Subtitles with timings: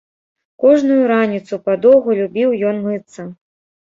[0.63, 3.21] Кожную раніцу падоўгу любіў ён мыцца.